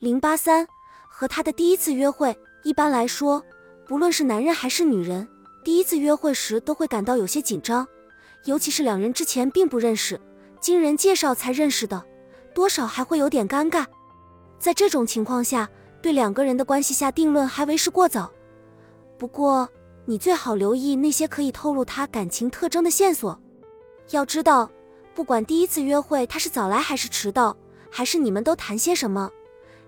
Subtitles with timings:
[0.00, 0.66] 零八三
[1.06, 3.44] 和他的第一次约会，一般来说，
[3.86, 5.28] 不论是男人还是女人，
[5.62, 7.86] 第一次约会时都会感到有些紧张，
[8.46, 10.18] 尤其是两人之前并不认识，
[10.58, 12.02] 经人介绍才认识的，
[12.54, 13.84] 多少还会有点尴尬。
[14.58, 15.68] 在这种情况下，
[16.00, 18.32] 对两个人的关系下定论还为时过早。
[19.18, 19.68] 不过，
[20.06, 23.38] 你最好留意那些可以透露他感情特征的线索。
[24.12, 24.70] 要知道，
[25.14, 27.54] 不管第一次约会他是早来还是迟到，
[27.90, 29.30] 还是你们都谈些什么，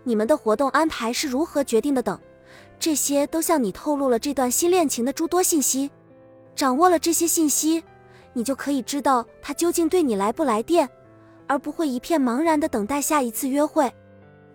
[0.05, 2.19] 你们的活动安排是如何决定的等，
[2.79, 5.91] 这些都向你透露了这段新恋情的诸多信息。
[6.55, 7.83] 掌握了这些信息，
[8.33, 10.89] 你就可以知道他究竟对你来不来电，
[11.47, 13.93] 而不会一片茫然的等待下一次约会。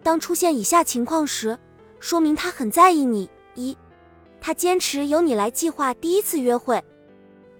[0.03, 1.57] 当出现以下情况时，
[1.99, 3.75] 说明他很在意你：一，
[4.39, 6.83] 他坚持由你来计划第一次约会，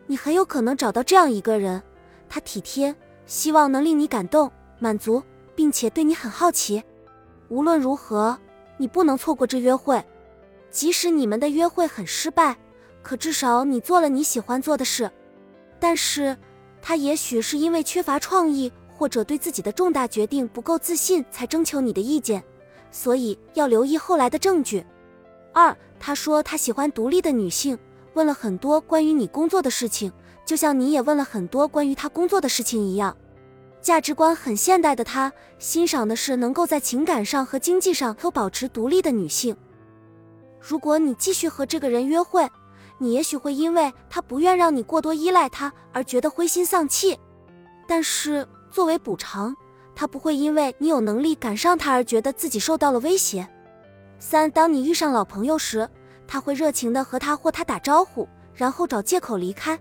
[0.06, 1.81] 你很有可能找到这样一个人。
[2.30, 2.94] 他体贴，
[3.26, 5.23] 希望能令你感动、满足，
[5.56, 6.84] 并且对你很好奇。
[7.50, 8.38] 无论如何，
[8.78, 10.04] 你不能错过这约会。
[10.70, 12.58] 即使你们的约会很失败，
[13.02, 15.09] 可至少你做了你喜欢做的事。
[15.80, 16.36] 但是，
[16.81, 22.44] 他也许是因为缺乏创意，或者对自己的重大决定不够自信，才征求你的意见。
[22.92, 24.86] 所以要留意后来的证据。
[25.53, 27.78] 二，他说他喜欢独立的女性，
[28.14, 30.12] 问了很多关于你工作的事情。
[30.45, 33.16] 就像你也问了很多关于他工作的事情一样，
[33.88, 39.56] 价值观很现代的他，欣赏的是能够在情感上和经济上都保持独立的女性。
[40.60, 42.46] 如果你继续和这个人约会，
[42.98, 47.18] 你也许会因为他不愿让你过多依赖他而觉得灰心丧气，
[47.88, 49.56] 但是作为补偿，
[49.96, 53.48] 他不会因为你有能力赶上他而觉得自己受到了威胁。
[54.20, 55.88] 三，当你遇上老朋友时，
[56.28, 59.80] 他会热情的和他或他打招呼，然后找借口离开。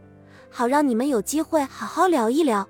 [0.48, 2.68] 好让你们有机会好好聊一聊。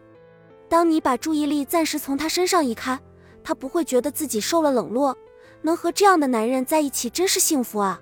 [0.68, 2.98] 当你把注意力暂时从他身上移开，
[3.42, 5.16] 他不会觉得自己受了冷落。
[5.62, 8.00] 能和这样的男人在一起真是幸福啊！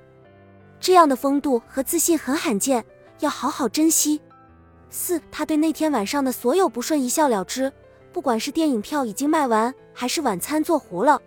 [0.81, 2.85] 这样的风度和自信很罕见，
[3.21, 4.21] 要好好珍惜。
[4.91, 7.73] 四，他对那天晚上的所有不顺一笑了之，
[8.13, 11.21] 不管是电影票已经卖完，还是晚餐做糊了，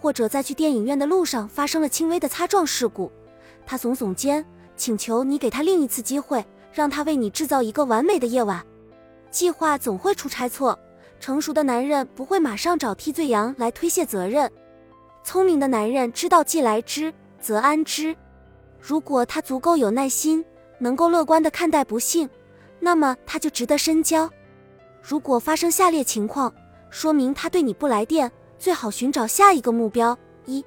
[0.00, 3.10] 或者在去电影院的路上发生了轻微的擦撞事故，
[3.66, 4.44] 他耸耸肩，
[4.76, 6.44] 请求你给他另一次机会。
[6.74, 8.66] 让他为你制造一个完美的夜晚。
[9.30, 10.76] 计划总会出差错，
[11.24, 14.52] 成熟的男人不会马上找替罪羊来推卸责任。
[15.22, 18.14] 聪明的男人知道既来之则安之。
[18.78, 20.44] 如果他足够有耐心，
[20.76, 22.28] 能够乐观地看待不幸，
[22.78, 24.30] 那么他就值得深交。
[25.00, 26.52] 如果发生下列情况，
[26.90, 30.62] 说明他对你不来电，最好寻找下一个目标：一，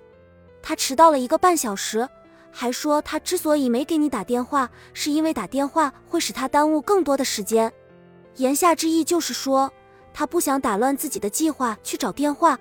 [0.64, 2.10] 他迟到了一个半小时。
[2.50, 7.72] 还说他之所以没给你打电话，是因为打电话会使他耽误更多的时间。
[8.38, 9.72] 言下之意就是说，
[10.18, 12.58] 他不想打乱自己的计划去找电话，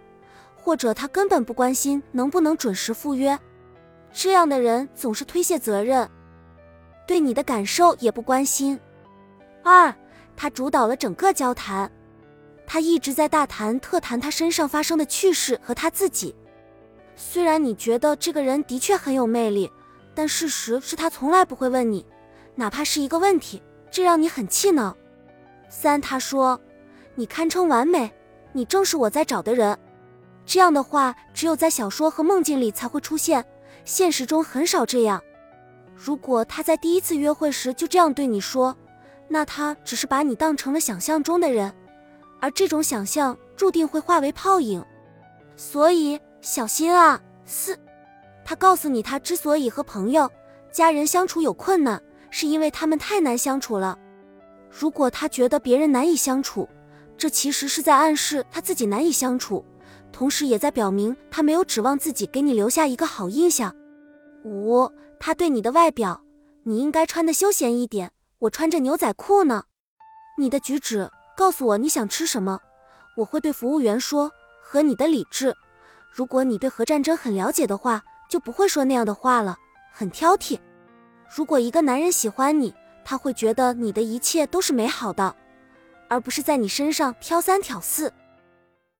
[0.55, 3.39] 或者他根本不关心能不能准时赴约。
[4.13, 6.07] 这样的人总是推卸责任，
[7.07, 8.79] 对你的感受也不关心。
[9.65, 9.91] 二，
[10.37, 11.91] 他主导了整个交谈，
[12.67, 16.37] 他一直在大谈特谈他身上发生的趣事和他自己。
[17.15, 19.73] 虽然你觉得这个人的确很有魅力。
[20.15, 22.05] 但事实是他从来不会问你，
[22.55, 24.95] 哪怕是一个问题，这让你很气恼。
[25.69, 26.59] 三，他说，
[27.19, 28.13] 你堪称完美，
[28.53, 29.77] 你正是我在找的人。
[30.45, 33.45] 这样的话，只有在小说和梦境里才会出现，
[33.85, 35.21] 现实中很少这样。
[35.95, 38.77] 如果他在第一次约会时就这样对你说，
[39.29, 41.75] 那他只是把你当成了想象中的人，
[42.39, 44.85] 而这种想象注定会化为泡影。
[45.57, 47.21] 所以小心啊。
[47.47, 47.79] 四。
[48.45, 50.31] 他告诉你，他之所以和朋友、
[50.71, 52.01] 家人相处有困难，
[52.31, 53.99] 是因为他们太难相处了。
[54.71, 56.69] 如果他觉得别人难以相处，
[57.17, 59.65] 这其实是在暗示他自己难以相处，
[60.13, 63.75] 同时也在表明他没有指望自己给你留下一个好印象。
[64.45, 66.23] 五，他对你的外表，
[66.65, 69.65] 你应该穿的休闲一点，我穿着牛仔裤呢。
[70.39, 72.61] 你的举止告诉我你想吃什么，
[73.17, 74.31] 我会对服务员说。
[74.69, 75.55] 和你的理智，
[76.11, 78.03] 如果你对核战争很了解的话。
[78.29, 79.57] 就不会说那样的话了，
[79.93, 80.59] 很挑剔。
[81.33, 82.75] 如果一个男人喜欢你，
[83.05, 85.33] 他会觉得你的一切都是美好的，
[86.09, 88.13] 而不是在你身上挑三挑四。